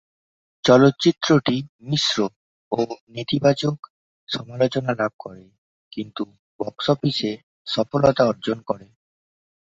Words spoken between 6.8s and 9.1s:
অফিসে সফলতা অর্জন করে।